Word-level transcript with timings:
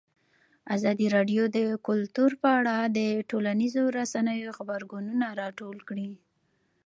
ازادي 0.75 1.07
راډیو 1.15 1.43
د 1.57 1.59
کلتور 1.87 2.31
په 2.41 2.49
اړه 2.59 2.75
د 2.97 2.99
ټولنیزو 3.29 3.83
رسنیو 3.99 4.53
غبرګونونه 4.57 5.25
راټول 5.41 5.77
کړي. 5.89 6.11